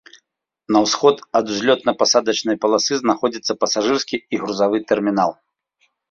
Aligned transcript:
На 0.75 0.79
ўсход 0.83 1.15
ад 1.39 1.51
узлётна-пасадачнай 1.55 2.57
паласы 2.63 2.93
знаходзіцца 3.01 3.51
пасажырскі 3.65 4.17
і 4.37 4.41
грузавы 4.45 4.77
тэрмінал. 4.93 5.31